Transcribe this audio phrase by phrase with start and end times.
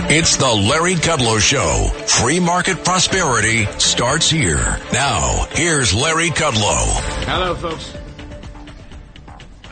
[0.00, 1.88] It's the Larry Kudlow Show.
[2.06, 4.78] Free market prosperity starts here.
[4.92, 6.86] Now, here's Larry Kudlow.
[7.26, 7.92] Hello, folks.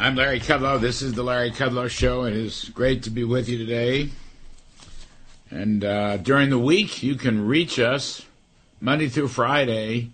[0.00, 0.80] I'm Larry Kudlow.
[0.80, 2.24] This is the Larry Kudlow Show.
[2.24, 4.10] It is great to be with you today.
[5.50, 8.26] And uh, during the week, you can reach us
[8.80, 10.10] Monday through Friday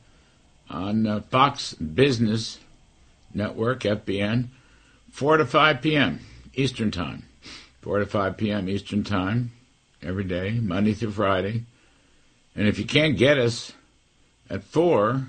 [0.68, 2.58] on uh, Fox Business
[3.32, 4.48] Network, FBN,
[5.10, 6.20] 4 to 5 p.m.
[6.54, 7.24] Eastern Time.
[7.80, 8.68] 4 to 5 p.m.
[8.68, 9.52] Eastern Time
[10.02, 11.64] every day, Monday through Friday.
[12.54, 13.72] And if you can't get us
[14.50, 15.26] at 4,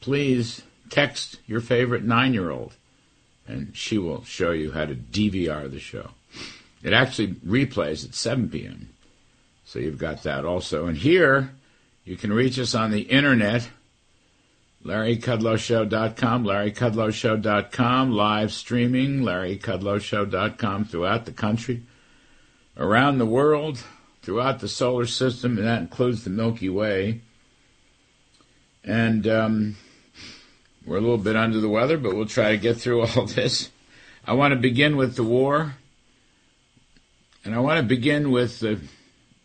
[0.00, 2.74] please text your favorite nine year old,
[3.46, 6.10] and she will show you how to DVR the show.
[6.82, 8.90] It actually replays at 7 p.m.
[9.64, 10.86] So you've got that also.
[10.86, 11.50] And here,
[12.04, 13.68] you can reach us on the internet,
[14.84, 21.82] LarryKudlowShow.com, LarryKudlowShow.com, live streaming, LarryKudlowShow.com throughout the country,
[22.76, 23.82] around the world,
[24.22, 27.20] throughout the solar system, and that includes the Milky Way.
[28.82, 29.76] And um,
[30.86, 33.70] we're a little bit under the weather, but we'll try to get through all this.
[34.26, 35.74] I want to begin with the war,
[37.44, 38.80] and I want to begin with the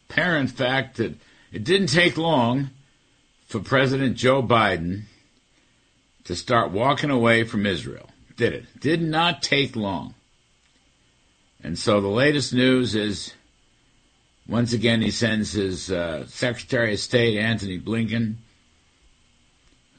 [0.10, 1.16] apparent fact that
[1.52, 2.70] it didn't take long
[3.48, 5.04] for President Joe Biden
[6.24, 8.10] to start walking away from Israel.
[8.38, 8.80] Did it?
[8.80, 10.14] Did not take long.
[11.64, 13.34] And so the latest news is
[14.48, 18.36] once again he sends his uh, Secretary of State, Antony Blinken,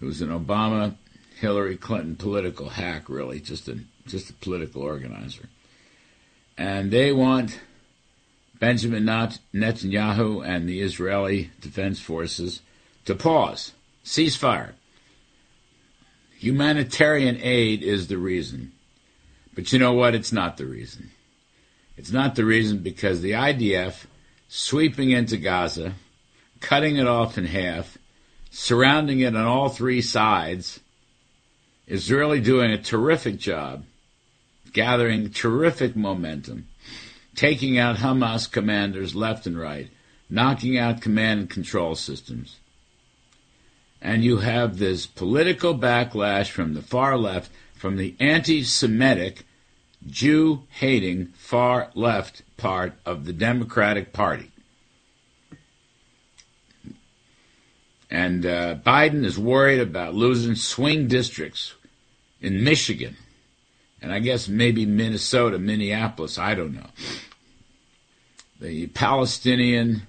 [0.01, 0.95] who's an Obama
[1.39, 5.49] Hillary Clinton political hack, really, just a just a political organizer.
[6.59, 7.61] And they want
[8.59, 12.61] Benjamin Netanyahu and the Israeli Defense Forces
[13.07, 13.73] to pause,
[14.05, 14.73] ceasefire.
[16.39, 18.73] Humanitarian aid is the reason.
[19.55, 20.15] But you know what?
[20.15, 21.11] It's not the reason.
[22.01, 24.07] It's not the reason because the IDF
[24.49, 25.93] sweeping into Gaza,
[26.61, 27.99] cutting it off in half,
[28.51, 30.81] surrounding it on all three sides,
[31.87, 33.85] is really doing a terrific job,
[34.73, 36.67] gathering terrific momentum
[37.35, 39.89] taking out Hamas commanders left and right,
[40.31, 42.59] knocking out command and control systems.
[44.01, 49.45] And you have this political backlash from the far left, from the anti Semitic,
[50.07, 54.51] Jew hating far left part of the Democratic Party.
[58.11, 61.75] And uh, Biden is worried about losing swing districts
[62.41, 63.17] in Michigan,
[64.03, 66.89] and I guess maybe Minnesota, Minneapolis, I don't know
[68.61, 70.03] the Palestinian,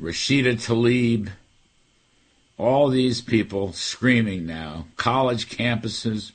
[0.00, 1.30] Rashida Tlaib,
[2.58, 6.32] all these people screaming now, college campuses,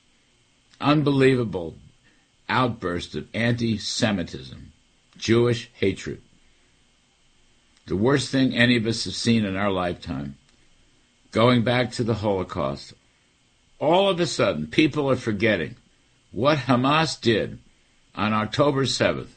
[0.79, 1.75] unbelievable
[2.47, 4.71] outburst of anti Semitism,
[5.17, 6.21] Jewish hatred.
[7.87, 10.37] The worst thing any of us have seen in our lifetime.
[11.31, 12.93] Going back to the Holocaust.
[13.79, 15.75] All of a sudden, people are forgetting
[16.31, 17.59] what Hamas did
[18.15, 19.29] on October 7th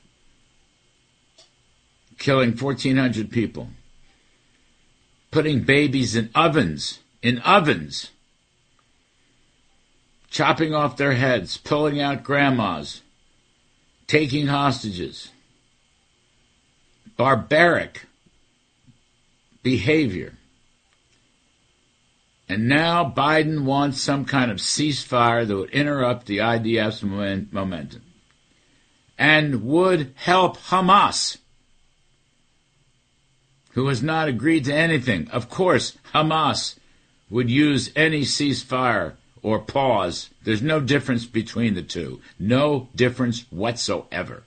[2.22, 3.68] killing 1,400 people,
[5.32, 8.10] putting babies in ovens, in ovens,
[10.32, 13.02] chopping off their heads, pulling out grandmas,
[14.06, 15.30] taking hostages.
[17.18, 18.06] Barbaric
[19.62, 20.32] behavior.
[22.48, 28.02] And now Biden wants some kind of ceasefire that would interrupt the IDF's momentum
[29.18, 31.36] and would help Hamas
[33.72, 35.28] who has not agreed to anything.
[35.28, 36.76] Of course, Hamas
[37.30, 40.30] would use any ceasefire or pause.
[40.42, 42.20] There's no difference between the two.
[42.38, 44.44] No difference whatsoever.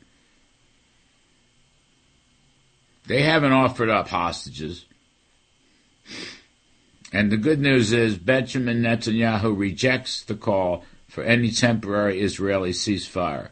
[3.08, 4.86] They haven't offered up hostages.
[7.12, 13.50] And the good news is Benjamin Netanyahu rejects the call for any temporary Israeli ceasefire.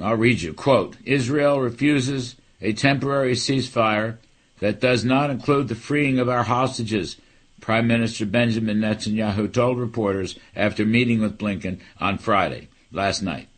[0.00, 0.54] I'll read you.
[0.54, 4.18] Quote, Israel refuses a temporary ceasefire
[4.60, 7.18] that does not include the freeing of our hostages,
[7.62, 13.48] Prime Minister Benjamin Netanyahu told reporters after meeting with Blinken on Friday, last night.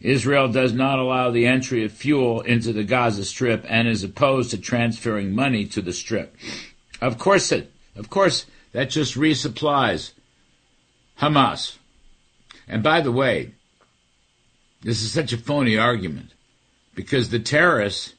[0.00, 4.50] Israel does not allow the entry of fuel into the Gaza Strip and is opposed
[4.50, 6.36] to transferring money to the Strip.
[7.00, 10.10] Of course it, of course, that just resupplies
[11.20, 11.76] Hamas.
[12.66, 13.52] And by the way,
[14.82, 16.32] this is such a phony argument
[16.96, 18.14] because the terrorists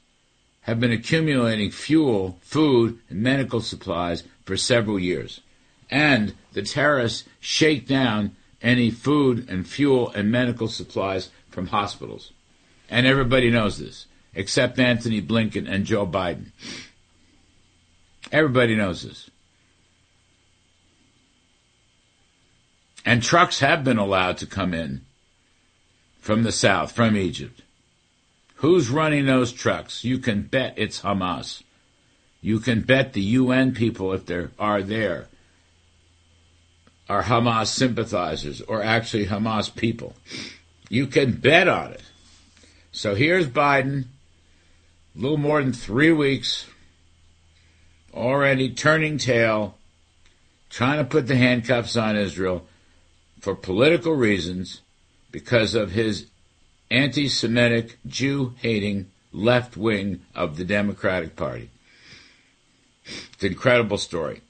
[0.61, 5.41] have been accumulating fuel, food, and medical supplies for several years.
[5.89, 12.31] And the terrorists shake down any food and fuel and medical supplies from hospitals.
[12.89, 16.47] And everybody knows this, except Antony Blinken and Joe Biden.
[18.31, 19.29] Everybody knows this.
[23.05, 25.01] And trucks have been allowed to come in
[26.21, 27.61] from the south, from Egypt.
[28.55, 30.05] Who's running those trucks?
[30.05, 31.63] You can bet it's Hamas.
[32.43, 35.29] You can bet the UN people, if there are there,
[37.07, 40.13] are Hamas sympathizers or actually Hamas people.
[40.89, 42.03] You can bet on it.
[42.91, 44.07] So here's Biden,
[45.15, 46.65] a little more than three weeks,
[48.13, 49.77] already turning tail,
[50.69, 52.67] trying to put the handcuffs on Israel
[53.39, 54.81] for political reasons
[55.31, 56.27] because of his
[56.91, 61.69] anti Semitic, Jew hating left wing of the Democratic Party.
[63.05, 64.41] It's an incredible story.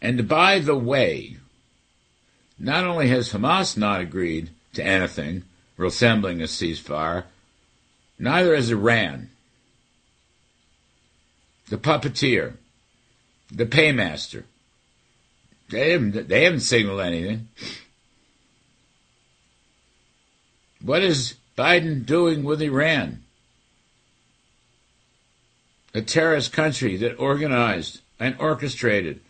[0.00, 1.36] And by the way,
[2.58, 5.44] not only has Hamas not agreed to anything
[5.76, 7.24] resembling a ceasefire,
[8.18, 9.30] neither has Iran.
[11.68, 12.54] The puppeteer,
[13.50, 14.44] the paymaster,
[15.70, 17.48] they haven't, they haven't signaled anything.
[20.80, 23.22] What is Biden doing with Iran?
[25.94, 29.20] A terrorist country that organized and orchestrated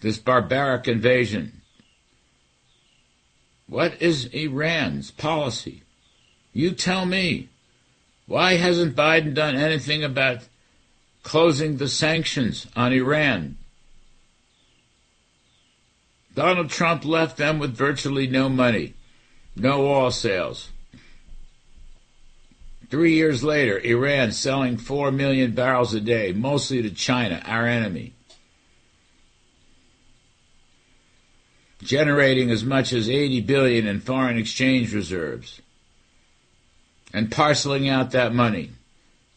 [0.00, 1.62] this barbaric invasion.
[3.66, 5.82] What is Iran's policy?
[6.52, 7.48] You tell me.
[8.26, 10.40] Why hasn't Biden done anything about
[11.22, 13.58] closing the sanctions on Iran?
[16.34, 18.94] Donald Trump left them with virtually no money,
[19.56, 20.70] no oil sales.
[22.90, 28.12] Three years later, Iran selling 4 million barrels a day, mostly to China, our enemy.
[31.82, 35.60] Generating as much as 80 billion in foreign exchange reserves.
[37.12, 38.70] And parceling out that money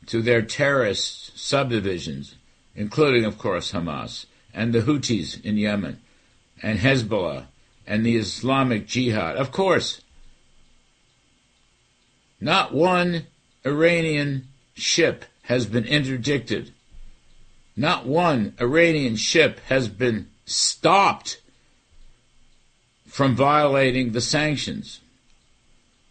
[0.07, 2.35] to their terrorist subdivisions,
[2.75, 6.01] including, of course, Hamas and the Houthis in Yemen
[6.63, 7.45] and Hezbollah
[7.85, 9.35] and the Islamic Jihad.
[9.35, 10.01] Of course,
[12.41, 13.27] not one
[13.67, 16.71] Iranian ship has been interdicted.
[17.75, 21.41] Not one Iranian ship has been stopped
[23.07, 25.01] from violating the sanctions.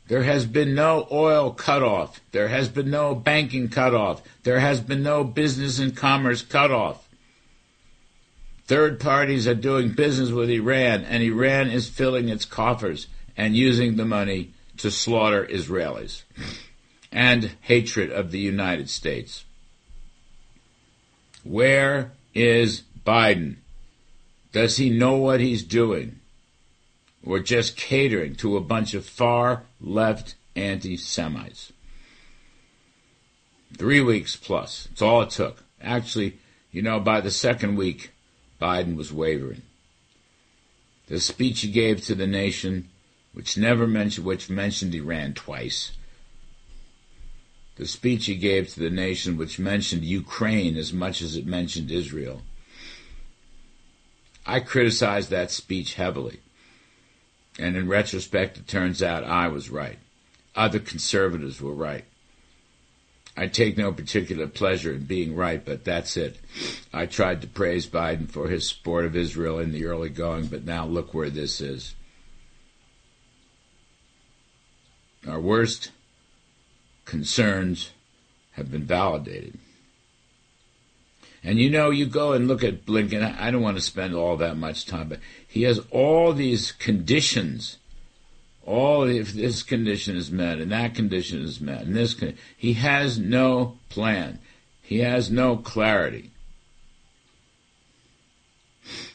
[0.09, 2.21] There has been no oil cutoff.
[2.31, 4.23] There has been no banking cutoff.
[4.45, 7.09] There has been no business and commerce cutoff.
[8.67, 13.07] Third parties are doing business with Iran, and Iran is filling its coffers
[13.37, 16.23] and using the money to slaughter Israelis
[17.17, 19.47] and hatred of the United States.
[21.45, 23.57] Where is Biden?
[24.53, 26.21] Does he know what he's doing?
[27.25, 31.73] Or just catering to a bunch of far left anti Semites?
[33.79, 34.87] Three weeks plus.
[34.93, 35.65] It's all it took.
[35.81, 36.37] Actually,
[36.71, 38.11] you know, by the second week,
[38.61, 39.63] Biden was wavering.
[41.07, 42.91] The speech he gave to the nation,
[43.33, 45.93] which never mentioned, which mentioned Iran twice,
[47.77, 51.91] the speech he gave to the nation, which mentioned Ukraine as much as it mentioned
[51.91, 52.43] Israel.
[54.47, 56.41] I criticized that speech heavily.
[57.59, 59.99] And in retrospect, it turns out I was right.
[60.55, 62.05] Other conservatives were right.
[63.37, 66.39] I take no particular pleasure in being right, but that's it.
[66.93, 70.65] I tried to praise Biden for his support of Israel in the early going, but
[70.65, 71.95] now look where this is.
[75.29, 75.91] Our worst
[77.07, 77.93] concerns
[78.53, 79.59] have been validated.
[81.43, 84.37] And you know, you go and look at Blinken, I don't want to spend all
[84.39, 87.79] that much time, but he has all these conditions.
[88.65, 92.73] All if this condition is met and that condition is met and this con- he
[92.73, 94.41] has no plan.
[94.83, 96.31] He has no clarity.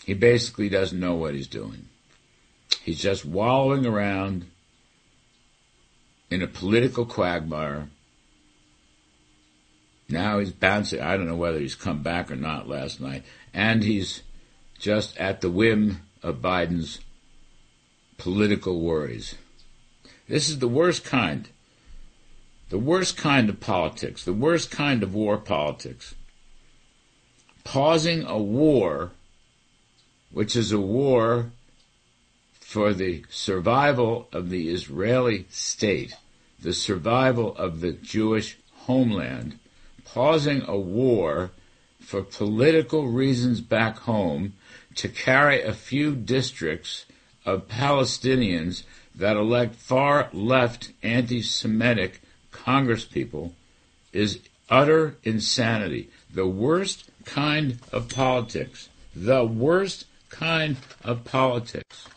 [0.06, 1.90] He basically doesn't know what he's doing.
[2.82, 4.46] He's just wallowing around
[6.32, 7.90] in a political quagmire.
[10.10, 11.02] Now he's bouncing.
[11.02, 13.24] I don't know whether he's come back or not last night.
[13.54, 14.24] And he's
[14.80, 17.00] just at the whim of Biden's
[18.18, 19.36] political worries.
[20.28, 21.50] This is the worst kind
[22.72, 26.16] the worst kind of politics, the worst kind of war politics.
[27.66, 29.12] Pausing a war,
[30.32, 31.52] which is a war
[32.72, 36.16] for the survival of the Israeli state,
[36.58, 39.60] the survival of the Jewish homeland,
[40.06, 41.52] pausing a war
[42.00, 44.54] for political reasons back home
[44.96, 47.06] to carry a few districts
[47.46, 52.22] of Palestinians that elect far left anti Semitic
[52.54, 53.52] congresspeople
[54.14, 56.10] is utter insanity.
[56.34, 58.88] The worst kind of politics.
[59.14, 62.08] The worst kind of politics.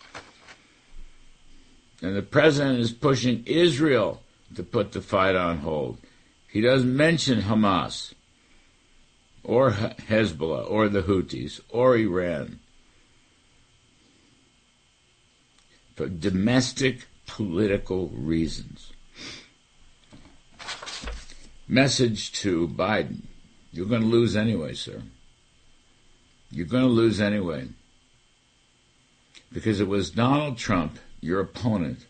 [2.05, 4.21] And the president is pushing Israel
[4.57, 5.97] to put the fight on hold.
[6.47, 8.13] He doesn't mention Hamas
[9.43, 12.61] or Hezbollah or the Houthis or Iran.
[15.97, 18.93] For domestic political reasons.
[21.67, 23.23] Message to Biden.
[23.73, 25.01] You're going to lose anyway, sir.
[26.51, 27.69] You're going to lose anyway.
[29.51, 32.07] Because it was Donald Trump, your opponent,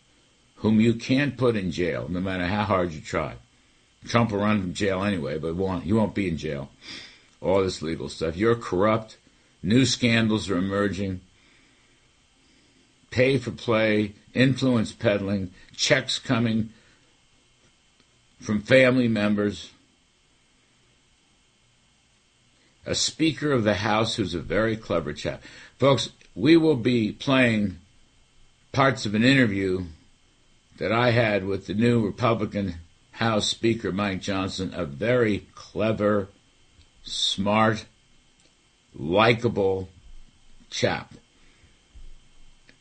[0.55, 3.35] whom you can't put in jail no matter how hard you try.
[4.05, 6.69] Trump will run from jail anyway, but won't, he won't be in jail.
[7.41, 8.35] All this legal stuff.
[8.35, 9.17] You're corrupt.
[9.63, 11.21] New scandals are emerging.
[13.09, 16.71] Pay for play, influence peddling, checks coming
[18.41, 19.71] from family members.
[22.85, 25.41] A Speaker of the House who's a very clever chap.
[25.79, 27.79] Folks, we will be playing
[28.75, 29.85] parts of an interview
[30.79, 32.75] that I had with the new Republican
[33.11, 36.27] House Speaker, Mike Johnson, a very clever,
[37.01, 37.85] smart,
[38.93, 39.87] likable
[40.69, 41.13] chap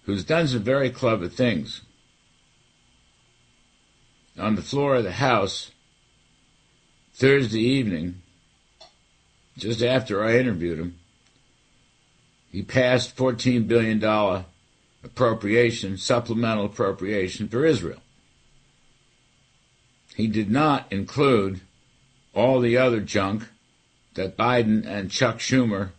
[0.03, 1.83] who's done some very clever things.
[4.37, 5.71] On the floor of the House,
[7.13, 8.21] Thursday evening,
[9.57, 10.99] just after I interviewed him,
[12.51, 14.45] he passed $14 billion
[15.05, 18.01] appropriation, supplemental appropriation for Israel.
[20.17, 21.61] He did not include
[22.35, 23.49] all the other junk
[24.15, 25.91] that Biden and Chuck Schumer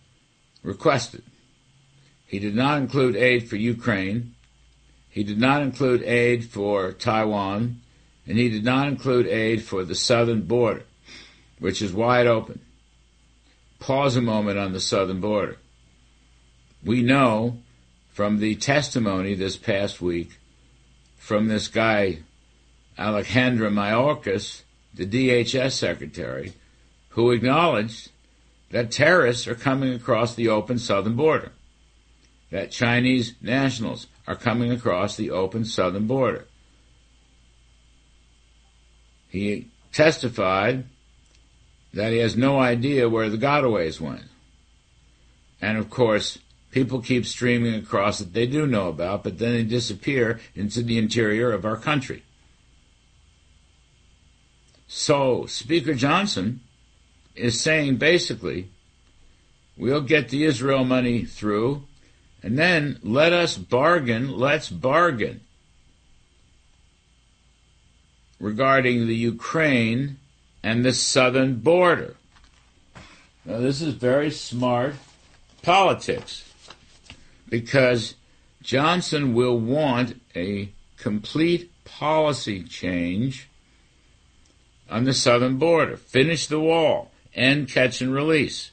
[0.64, 1.24] requested.
[2.26, 4.36] He did not include aid for Ukraine.
[5.10, 7.82] He did not include aid for Taiwan.
[8.28, 10.84] And he did not include aid for the southern border,
[11.60, 12.62] which is wide open.
[13.80, 15.58] Pause a moment on the southern border.
[16.84, 17.60] We know
[18.16, 20.40] from the testimony this past week
[21.18, 22.18] from this guy,
[22.98, 24.62] Alejandro Mayorkas,
[24.94, 26.54] the DHS secretary,
[27.10, 28.12] who acknowledged
[28.72, 31.52] that terrorists are coming across the open southern border,
[32.52, 36.48] that Chinese nationals are coming across the open southern border.
[39.28, 40.86] He testified
[41.94, 44.24] that he has no idea where the gotaways went.
[45.62, 46.38] And of course,
[46.76, 50.98] people keep streaming across that they do know about, but then they disappear into the
[50.98, 52.22] interior of our country.
[54.86, 56.60] So Speaker Johnson
[57.34, 58.68] is saying basically,
[59.78, 61.84] we'll get the Israel money through,
[62.44, 65.40] and then let us bargain, let's bargain
[68.38, 70.18] regarding the Ukraine
[70.62, 72.18] and the southern border.
[73.46, 74.96] Now, this is very smart
[75.62, 76.45] politics
[77.50, 78.16] because
[78.62, 83.48] Johnson will want a complete policy change
[84.90, 85.98] on the southern border.
[85.98, 88.72] Finish the wall, end catch and release,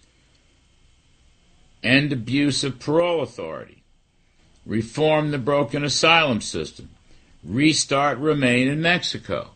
[1.82, 3.82] end abuse of parole authority,
[4.64, 6.88] reform the broken asylum system,
[7.44, 9.50] restart Remain in Mexico.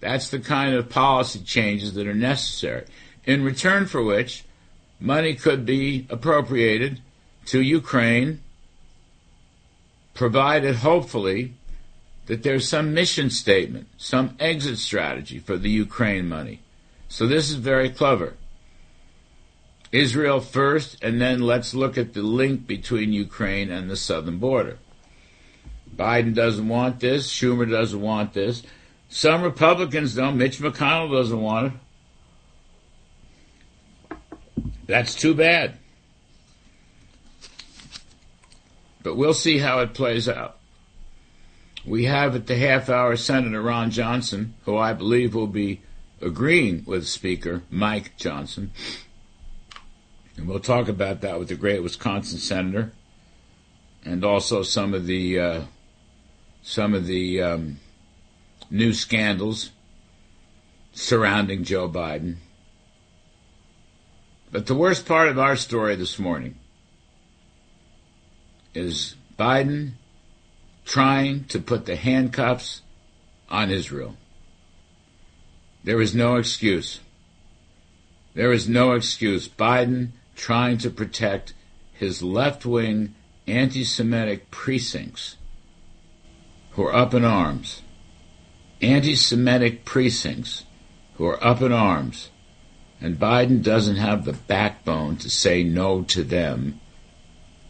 [0.00, 2.86] That's the kind of policy changes that are necessary,
[3.24, 4.44] in return for which
[4.98, 7.02] money could be appropriated
[7.46, 8.40] to Ukraine,
[10.14, 11.54] provided hopefully
[12.26, 16.60] that there's some mission statement, some exit strategy for the Ukraine money.
[17.08, 18.34] So this is very clever.
[19.90, 24.78] Israel first, and then let's look at the link between Ukraine and the southern border.
[25.96, 27.32] Biden doesn't want this.
[27.32, 28.62] Schumer doesn't want this.
[29.08, 30.38] Some Republicans don't.
[30.38, 31.72] Mitch McConnell doesn't want
[34.10, 34.16] it.
[34.86, 35.78] That's too bad.
[39.02, 40.58] But we'll see how it plays out.
[41.84, 45.80] We have at the half hour Senator Ron Johnson, who I believe will be
[46.20, 48.72] agreeing with Speaker Mike Johnson.
[50.36, 52.92] And we'll talk about that with the great Wisconsin senator
[54.04, 55.60] and also some of the uh,
[56.62, 57.78] some of the um,
[58.70, 59.70] new scandals
[60.92, 62.36] surrounding Joe Biden.
[64.52, 66.56] But the worst part of our story this morning
[68.74, 69.92] is Biden
[70.84, 72.82] trying to put the handcuffs
[73.48, 74.16] on Israel.
[75.84, 77.00] There is no excuse.
[78.34, 79.48] There is no excuse.
[79.48, 81.54] Biden trying to protect
[81.92, 83.14] his left wing
[83.46, 85.36] anti Semitic precincts
[86.72, 87.82] who are up in arms.
[88.80, 90.64] Anti Semitic precincts
[91.14, 92.30] who are up in arms.
[93.00, 96.79] And Biden doesn't have the backbone to say no to them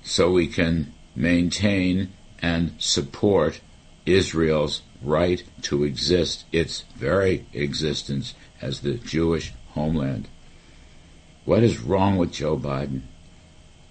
[0.02, 3.61] so we can maintain and support
[4.07, 10.28] Israel's right to exist, its very existence as the Jewish homeland.
[11.45, 13.02] What is wrong with Joe Biden?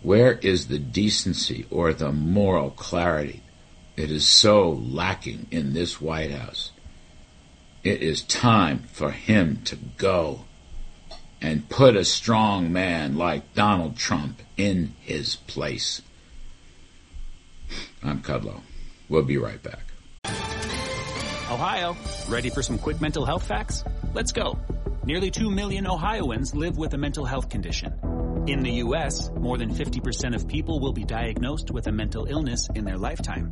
[0.02, 3.42] Where is the decency or the moral clarity?
[3.98, 6.72] It is so lacking in this White House.
[7.84, 10.46] It is time for him to go
[11.42, 16.02] and put a strong man like Donald Trump in his place.
[18.04, 18.62] I'm Kudlow.
[19.08, 19.82] We'll be right back.
[21.52, 21.96] Ohio,
[22.28, 23.84] ready for some quick mental health facts?
[24.14, 24.60] Let's go.
[25.04, 27.94] Nearly 2 million Ohioans live with a mental health condition.
[28.48, 32.68] In the U.S., more than 50% of people will be diagnosed with a mental illness
[32.76, 33.52] in their lifetime.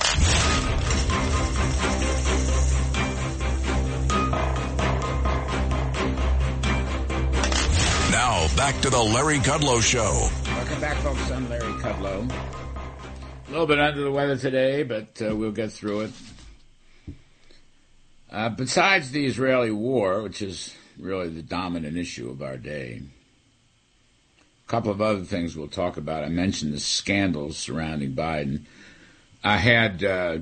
[8.11, 10.29] Now, back to the Larry Kudlow Show.
[10.51, 11.31] Welcome back, folks.
[11.31, 12.29] I'm Larry Kudlow.
[12.29, 16.11] A little bit under the weather today, but uh, we'll get through it.
[18.29, 23.01] Uh, besides the Israeli war, which is really the dominant issue of our day,
[24.67, 26.25] a couple of other things we'll talk about.
[26.25, 28.65] I mentioned the scandals surrounding Biden.
[29.41, 30.39] I had uh,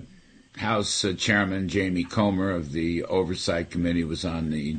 [0.58, 4.78] House uh, Chairman Jamie Comer of the Oversight Committee was on the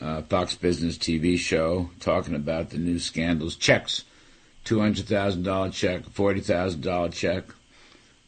[0.00, 3.56] uh, Fox Business TV show talking about the new scandals.
[3.56, 4.04] Checks,
[4.64, 7.44] $200,000 check, $40,000 check,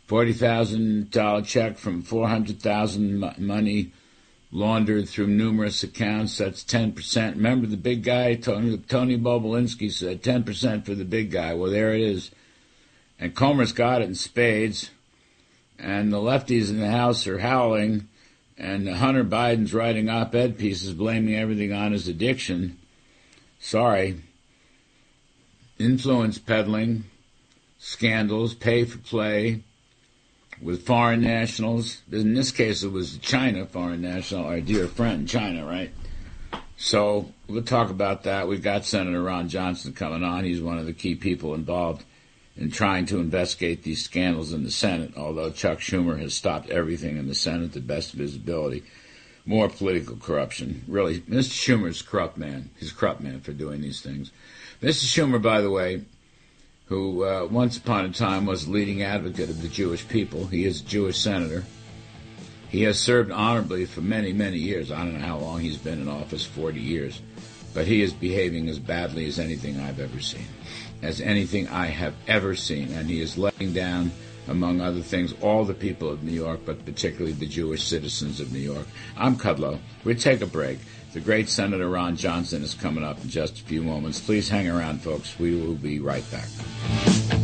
[0.09, 3.93] $40,000 check from 400,000 money
[4.51, 6.39] laundered through numerous accounts.
[6.39, 7.33] That's 10%.
[7.33, 11.55] Remember the big guy, Tony, Tony Bobulinski said 10% for the big guy.
[11.55, 12.31] Well, there it is.
[13.19, 14.91] And Comer's got it in spades.
[15.79, 18.08] And the lefties in the House are howling.
[18.59, 22.77] And Hunter Biden's writing op-ed pieces blaming everything on his addiction.
[23.61, 24.21] Sorry.
[25.79, 27.05] Influence peddling,
[27.79, 29.63] scandals, pay for play,
[30.61, 32.03] with foreign nationals.
[32.11, 35.93] In this case, it was China foreign national, our dear friend China, right?
[36.77, 38.49] So we'll talk about that.
[38.49, 40.45] We've got Senator Ron Johnson coming on.
[40.45, 42.05] He's one of the key people involved
[42.59, 47.17] in trying to investigate these scandals in the Senate, although Chuck Schumer has stopped everything
[47.17, 48.83] in the Senate to the best of his ability.
[49.47, 50.83] More political corruption.
[50.89, 51.79] Really, Mr.
[51.79, 52.71] Schumer's corrupt man.
[52.79, 54.33] He's a corrupt man for doing these things.
[54.83, 55.05] Mr.
[55.05, 56.03] Schumer, by the way,
[56.87, 60.47] who uh, once upon a time was a leading advocate of the Jewish people.
[60.47, 61.65] He is a Jewish senator.
[62.69, 64.91] He has served honorably for many, many years.
[64.91, 67.23] I don't know how long he's been in office 40 years.
[67.79, 70.49] But he is behaving as badly as anything I've ever seen.
[71.01, 72.91] As anything I have ever seen.
[72.91, 74.11] And he is letting down,
[74.49, 78.53] among other things, all the people of New York, but particularly the Jewish citizens of
[78.53, 78.89] New York.
[79.17, 79.79] I'm Kudlow.
[80.03, 80.81] We'll take a break.
[81.13, 84.19] The great Senator Ron Johnson is coming up in just a few moments.
[84.19, 85.39] Please hang around, folks.
[85.39, 87.38] We will be right back.